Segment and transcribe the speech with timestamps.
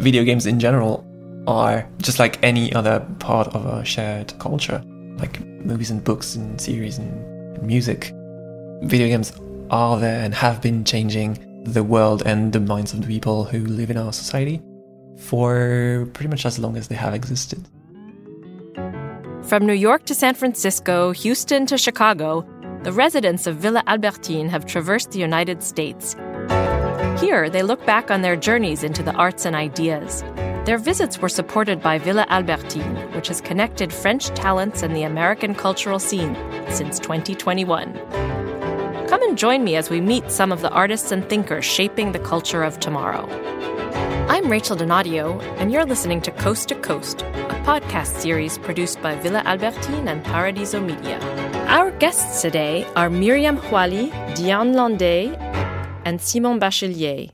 [0.00, 1.04] video games in general
[1.46, 4.82] are just like any other part of a shared culture,
[5.18, 8.12] like movies and books and series and, and music.
[8.82, 9.32] Video games
[9.70, 13.60] are there and have been changing the world and the minds of the people who
[13.66, 14.62] live in our society
[15.18, 17.68] for pretty much as long as they have existed.
[19.42, 22.46] From New York to San Francisco, Houston to Chicago,
[22.84, 26.16] the residents of Villa Albertine have traversed the United States.
[27.20, 30.22] Here, they look back on their journeys into the arts and ideas.
[30.64, 35.54] Their visits were supported by Villa Albertine, which has connected French talents and the American
[35.54, 36.34] cultural scene
[36.70, 37.92] since 2021.
[39.06, 42.18] Come and join me as we meet some of the artists and thinkers shaping the
[42.20, 43.28] culture of tomorrow.
[44.30, 49.14] I'm Rachel Donadio, and you're listening to Coast to Coast, a podcast series produced by
[49.16, 51.20] Villa Albertine and Paradiso Media.
[51.68, 55.49] Our guests today are Miriam Houali, Diane Landais,
[56.04, 57.30] and Simon Bachelier.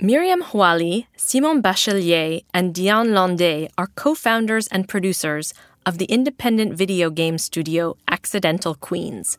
[0.00, 5.54] Miriam Houali, Simon Bachelier, and Diane Landais are co founders and producers
[5.86, 9.38] of the independent video game studio Accidental Queens.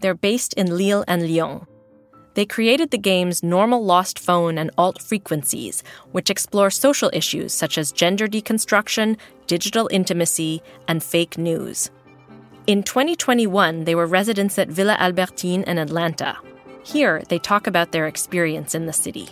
[0.00, 1.66] They're based in Lille and Lyon.
[2.34, 7.76] They created the games Normal Lost Phone and Alt Frequencies, which explore social issues such
[7.76, 11.90] as gender deconstruction, digital intimacy, and fake news.
[12.66, 16.38] In 2021, they were residents at Villa Albertine in Atlanta.
[16.84, 19.28] Here, they talk about their experience in the city.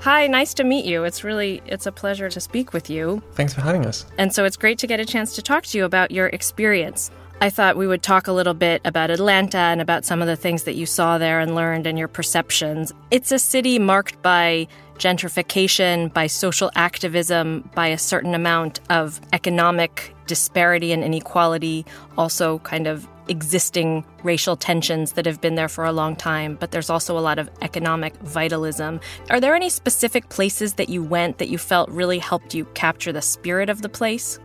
[0.00, 1.04] Hi, nice to meet you.
[1.04, 3.22] It's really it's a pleasure to speak with you.
[3.34, 4.04] Thanks for having us.
[4.18, 7.10] And so it's great to get a chance to talk to you about your experience.
[7.40, 10.36] I thought we would talk a little bit about Atlanta and about some of the
[10.36, 12.92] things that you saw there and learned and your perceptions.
[13.10, 14.66] It's a city marked by
[14.98, 21.84] gentrification, by social activism, by a certain amount of economic disparity and inequality,
[22.16, 26.70] also kind of existing racial tensions that have been there for a long time, but
[26.70, 29.00] there's also a lot of economic vitalism.
[29.30, 33.12] Are there any specific places that you went that you felt really helped you capture
[33.12, 34.38] the spirit of the place?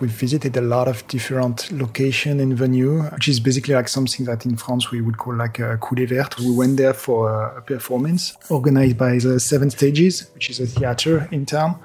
[0.00, 4.44] We visited a lot of different location and venue, which is basically like something that
[4.44, 6.40] in France we would call like a coulée verte.
[6.40, 11.28] We went there for a performance organized by the Seven Stages, which is a theater
[11.30, 11.78] in town.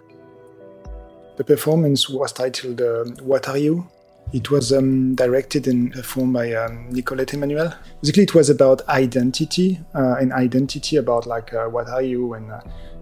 [1.38, 3.88] The performance was titled uh, What Are You?
[4.34, 7.74] It was um, directed and performed by um, Nicolette Emmanuel.
[8.02, 12.52] Basically, it was about identity uh, and identity about like uh, what are you and
[12.52, 12.60] uh,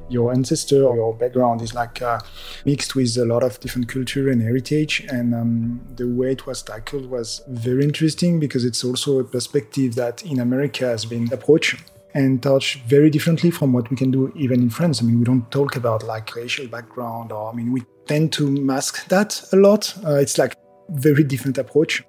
[0.10, 2.20] your ancestor or your background is like uh,
[2.66, 5.06] mixed with a lot of different culture and heritage.
[5.10, 9.96] And um, the way it was tackled was very interesting because it's also a perspective
[9.96, 11.82] that in America has been approached
[12.14, 15.02] and touched very differently from what we can do even in France.
[15.02, 18.50] I mean, we don't talk about like racial background or, I mean, we tend to
[18.50, 19.94] mask that a lot.
[20.06, 20.56] Uh, it's like
[20.90, 22.04] very different approach.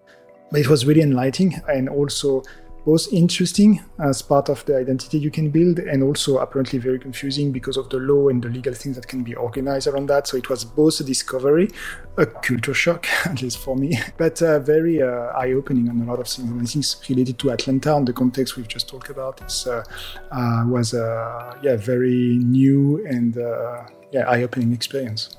[0.50, 2.42] But it was really enlightening and also
[2.87, 7.50] both interesting as part of the identity you can build and also apparently very confusing
[7.50, 10.28] because of the law and the legal things that can be organized around that.
[10.28, 11.69] So it was both a discovery,
[12.16, 16.04] a culture shock, at least for me, but uh, very uh, eye opening on a
[16.04, 16.48] lot of things.
[16.48, 19.82] And things related to Atlanta and the context we've just talked about it's, uh,
[20.31, 23.82] uh was a yeah, very new and uh,
[24.12, 25.37] yeah, eye opening experience.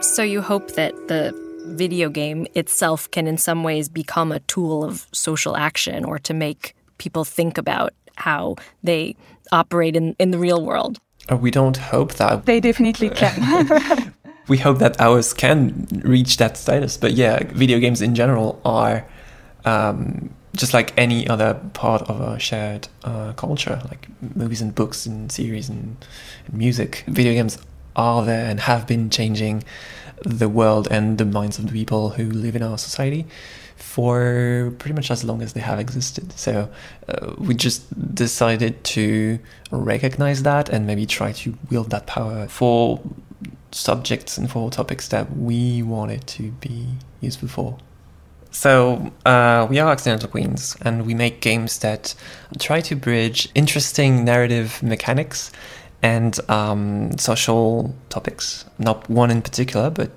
[0.00, 1.34] So you hope that the
[1.66, 6.32] video game itself can in some ways become a tool of social action or to
[6.32, 9.16] make people think about how they
[9.50, 10.98] operate in, in the real world.
[11.30, 12.46] Uh, we don't hope that.
[12.46, 14.14] They definitely can.
[14.48, 16.96] we hope that ours can reach that status.
[16.96, 19.04] But yeah, video games in general are
[19.64, 25.06] um, just like any other part of a shared uh, culture, like movies and books
[25.06, 25.96] and series and,
[26.46, 27.04] and music.
[27.08, 27.58] Video games
[27.98, 29.64] are there and have been changing
[30.24, 33.26] the world and the minds of the people who live in our society
[33.76, 36.32] for pretty much as long as they have existed.
[36.32, 36.68] So
[37.08, 37.82] uh, we just
[38.14, 39.38] decided to
[39.70, 43.00] recognize that and maybe try to wield that power for
[43.70, 46.86] subjects and for topics that we wanted to be
[47.20, 47.78] useful for.
[48.50, 52.14] So, uh, we are Accidental Queens, and we make games that
[52.58, 55.52] try to bridge interesting narrative mechanics
[56.02, 58.64] and um, social topics.
[58.78, 60.10] Not one in particular, but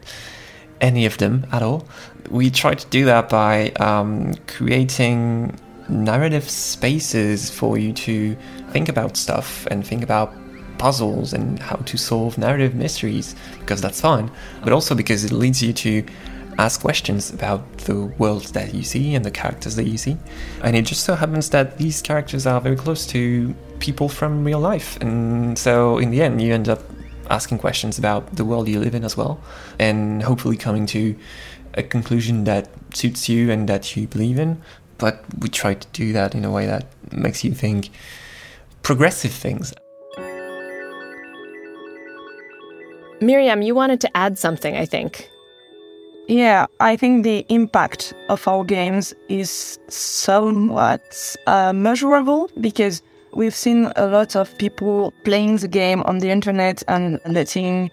[0.80, 1.88] any of them at all.
[2.30, 5.58] We try to do that by um, creating
[5.90, 8.36] narrative spaces for you to
[8.72, 10.34] think about stuff and think about
[10.78, 14.32] puzzles and how to solve narrative mysteries because that's fun,
[14.64, 16.04] but also because it leads you to
[16.58, 20.18] ask questions about the world that you see and the characters that you see.
[20.64, 24.60] And it just so happens that these characters are very close to people from real
[24.60, 24.98] life.
[25.02, 26.82] And so in the end, you end up
[27.30, 29.40] asking questions about the world you live in as well,
[29.80, 31.16] and hopefully coming to
[31.76, 34.62] a conclusion that suits you and that you believe in.
[34.98, 37.90] But we try to do that in a way that makes you think
[38.84, 39.74] progressive things.
[43.22, 45.30] Miriam, you wanted to add something, I think.
[46.32, 53.92] Yeah, I think the impact of our games is somewhat uh, measurable because we've seen
[53.98, 57.92] a lot of people playing the game on the internet and letting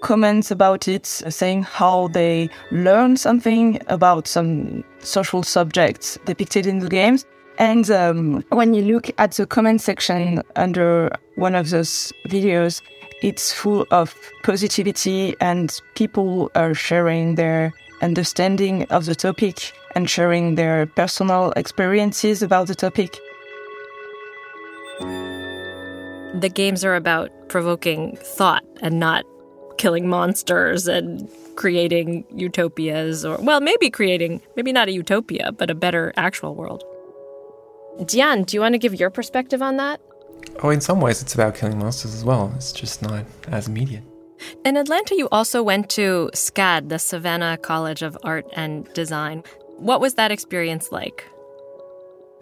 [0.00, 6.88] comments about it, saying how they learn something about some social subjects depicted in the
[6.88, 7.24] games.
[7.58, 12.82] And um, when you look at the comment section under one of those videos,
[13.22, 17.72] it's full of positivity and people are sharing their
[18.02, 23.18] understanding of the topic and sharing their personal experiences about the topic.
[25.00, 29.24] The games are about provoking thought and not
[29.76, 35.74] killing monsters and creating utopias or well maybe creating maybe not a utopia but a
[35.74, 36.84] better actual world.
[38.06, 40.00] Diane, do you want to give your perspective on that?
[40.62, 42.52] Oh, in some ways, it's about killing monsters as well.
[42.56, 44.02] It's just not as immediate.
[44.64, 49.42] In Atlanta, you also went to SCAD, the Savannah College of Art and Design.
[49.76, 51.24] What was that experience like?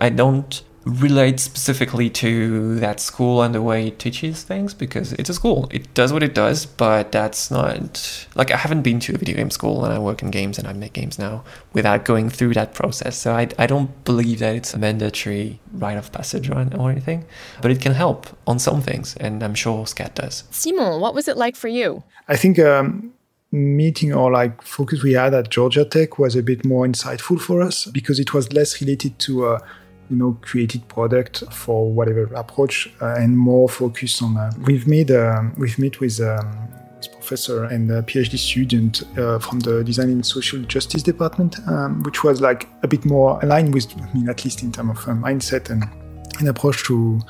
[0.01, 5.29] I don't relate specifically to that school and the way it teaches things because it's
[5.29, 5.69] a school.
[5.71, 9.37] It does what it does, but that's not like I haven't been to a video
[9.37, 11.45] game school and I work in games and I make games now
[11.75, 13.19] without going through that process.
[13.19, 17.27] So I, I don't believe that it's a mandatory rite of passage or, or anything,
[17.61, 20.45] but it can help on some things, and I'm sure SCAD does.
[20.51, 22.03] Simon, what was it like for you?
[22.29, 22.59] I think.
[22.59, 23.13] Um,
[23.51, 27.63] meeting or like focus we had at Georgia Tech was a bit more insightful for
[27.63, 29.59] us because it was less related to uh,
[30.11, 35.11] you know created product for whatever approach uh, and more focus on uh, we've made
[35.11, 36.69] um, we've met with um,
[37.13, 42.25] professor and a PhD student uh, from the design and social justice department um, which
[42.25, 45.13] was like a bit more aligned with I mean at least in terms of uh,
[45.13, 45.85] mindset and
[46.41, 47.21] an approach to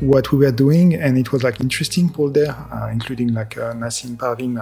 [0.00, 0.94] what we were doing.
[0.94, 4.58] And it was like interesting people there uh, including like uh, Nassim Parvin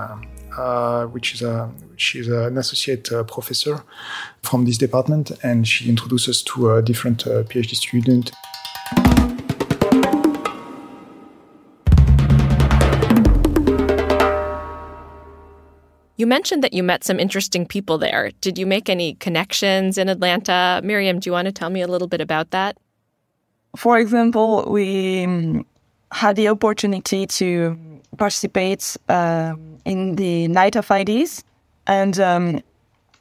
[0.56, 3.82] uh, which is a which is an associate uh, professor
[4.42, 8.32] from this department, and she introduced us to a different uh, PhD student.
[16.16, 18.30] You mentioned that you met some interesting people there.
[18.40, 20.80] Did you make any connections in Atlanta?
[20.84, 22.78] Miriam, do you want to tell me a little bit about that?
[23.76, 25.66] For example, we um,
[26.12, 27.76] had the opportunity to
[28.16, 31.44] participate um, in the Night of Ideas,
[31.86, 32.60] and um,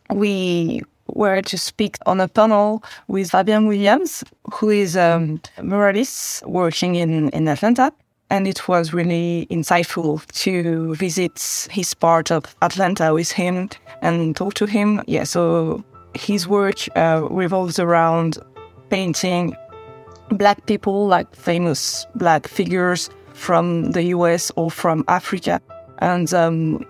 [0.09, 4.23] we were to speak on a panel with Fabian Williams,
[4.53, 7.93] who is um, a muralist working in, in Atlanta.
[8.29, 13.69] And it was really insightful to visit his part of Atlanta with him
[14.01, 15.01] and talk to him.
[15.05, 15.83] Yeah, so
[16.15, 18.39] his work uh, revolves around
[18.89, 19.55] painting
[20.31, 25.61] black people, like famous black figures from the US or from Africa.
[25.99, 26.85] And um,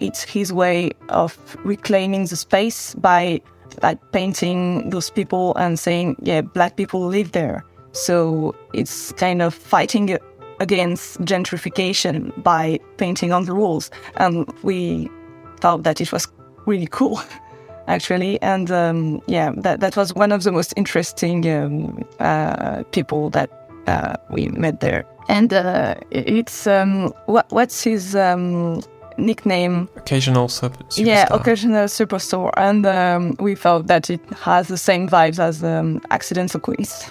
[0.00, 3.40] it's his way of reclaiming the space by
[3.82, 7.64] like painting those people and saying, yeah, black people live there.
[7.92, 10.18] So it's kind of fighting
[10.60, 13.90] against gentrification by painting on the walls.
[14.16, 15.10] And we
[15.60, 16.28] thought that it was
[16.66, 17.20] really cool,
[17.88, 18.40] actually.
[18.42, 23.63] And um, yeah, that, that was one of the most interesting um, uh, people that
[23.86, 25.04] uh, we met there.
[25.28, 28.82] And uh, it's um, what, what's his um,
[29.16, 29.88] nickname?
[29.96, 31.06] Occasional sub- superstar.
[31.06, 32.50] Yeah, occasional superstar.
[32.56, 37.08] And um, we felt that it has the same vibes as um, Accidental Queens.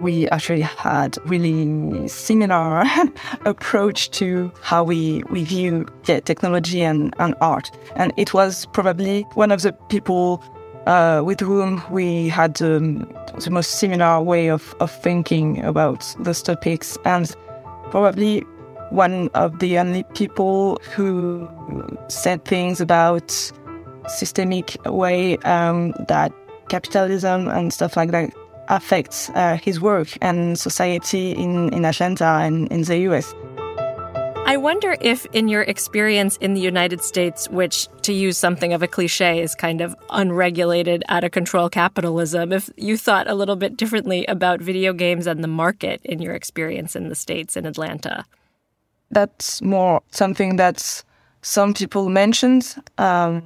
[0.00, 2.84] We actually had really similar
[3.44, 7.70] approach to how we, we view yeah, technology and, and art.
[7.96, 10.42] And it was probably one of the people
[10.86, 12.98] uh, with whom we had um,
[13.42, 17.34] the most similar way of, of thinking about those topics, and
[17.90, 18.40] probably
[18.90, 21.48] one of the only people who
[22.08, 23.30] said things about
[24.08, 26.32] systemic way um, that
[26.68, 28.32] capitalism and stuff like that
[28.68, 33.34] affects uh, his work and society in, in Atlanta and in the US.
[34.48, 38.82] I wonder if, in your experience in the United States, which to use something of
[38.82, 43.56] a cliche is kind of unregulated, out of control capitalism, if you thought a little
[43.56, 47.66] bit differently about video games and the market in your experience in the States in
[47.66, 48.24] Atlanta.
[49.10, 51.04] That's more something that
[51.42, 53.42] some people mentioned, um,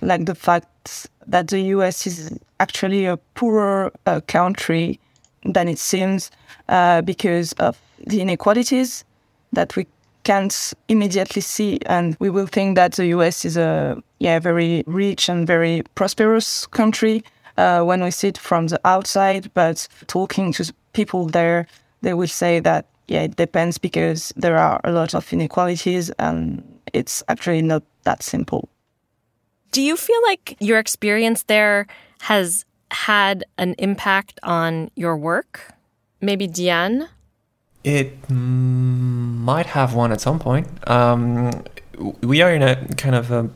[0.00, 5.00] like the fact that the US is actually a poorer uh, country
[5.44, 6.30] than it seems
[6.68, 9.04] uh, because of the inequalities
[9.52, 9.88] that we
[10.26, 15.28] can't immediately see, and we will think that the US is a yeah very rich
[15.28, 17.22] and very prosperous country
[17.56, 19.50] uh, when we see it from the outside.
[19.54, 21.66] But talking to people there,
[22.02, 26.62] they will say that yeah it depends because there are a lot of inequalities and
[26.92, 28.68] it's actually not that simple.
[29.70, 31.86] Do you feel like your experience there
[32.22, 35.72] has had an impact on your work?
[36.20, 37.08] Maybe Diane?
[37.86, 40.66] It might have one at some point.
[40.90, 41.62] Um,
[42.20, 43.48] we are in a kind of a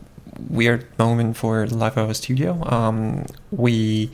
[0.49, 2.63] weird moment for Life of a Studio.
[2.71, 4.13] Um, we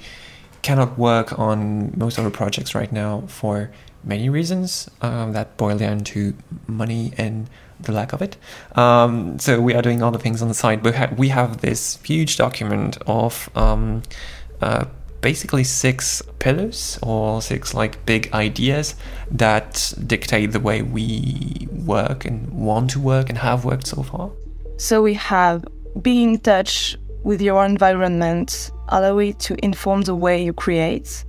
[0.63, 3.71] cannot work on most of our projects right now for
[4.05, 6.35] many reasons um, that boil down to
[6.67, 8.39] money and the lack of it.
[8.75, 10.85] Um, so we are doing other things on the side.
[10.87, 14.03] Ha- we have this huge document of um,
[14.63, 14.87] uh,
[15.27, 18.95] basically six pillars or six like big ideas
[19.29, 24.31] that dictate the way we work and want to work and have worked so far.
[24.77, 25.65] So we have
[26.01, 31.25] being in touch with your environment, allow it to inform the way you create,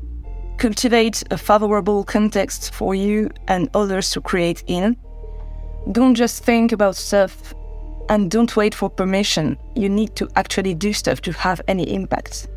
[0.59, 4.95] cultivate a favorable context for you and others to create in.
[5.91, 7.55] Don't just think about stuff
[8.09, 9.57] and don't wait for permission.
[9.75, 12.47] You need to actually do stuff to have any impact.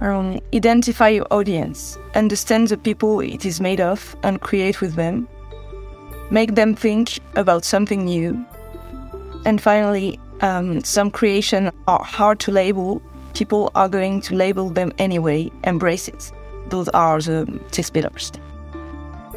[0.00, 5.28] Um, identify your audience, understand the people it is made of, and create with them.
[6.30, 8.44] Make them think about something new.
[9.44, 13.02] And finally, um, some creation are hard to label.
[13.34, 15.50] People are going to label them anyway.
[15.64, 16.32] Embrace it.
[16.68, 18.32] Those are the six pillars.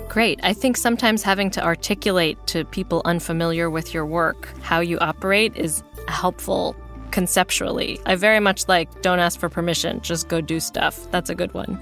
[0.10, 0.42] Great.
[0.44, 5.56] I think sometimes having to articulate to people unfamiliar with your work how you operate
[5.56, 6.76] is a helpful
[7.12, 8.00] conceptually.
[8.06, 11.10] I very much like don't ask for permission, just go do stuff.
[11.12, 11.82] That's a good one.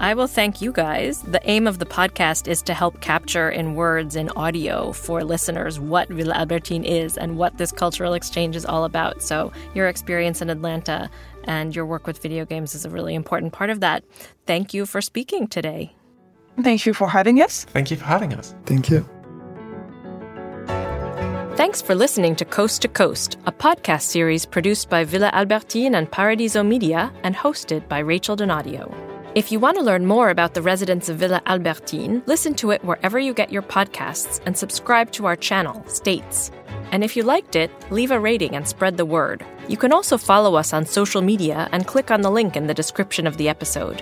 [0.00, 1.22] I will thank you guys.
[1.22, 5.80] The aim of the podcast is to help capture in words and audio for listeners
[5.80, 9.22] what Villa Albertine is and what this cultural exchange is all about.
[9.22, 11.10] So, your experience in Atlanta
[11.44, 14.04] and your work with video games is a really important part of that.
[14.46, 15.92] Thank you for speaking today.
[16.62, 17.64] Thank you for having us.
[17.64, 18.54] Thank you for having us.
[18.66, 19.04] Thank you.
[21.58, 26.08] Thanks for listening to Coast to Coast, a podcast series produced by Villa Albertine and
[26.08, 28.94] Paradiso Media and hosted by Rachel Donadio.
[29.34, 32.84] If you want to learn more about the residents of Villa Albertine, listen to it
[32.84, 36.52] wherever you get your podcasts and subscribe to our channel, States.
[36.92, 39.44] And if you liked it, leave a rating and spread the word.
[39.66, 42.72] You can also follow us on social media and click on the link in the
[42.72, 44.00] description of the episode.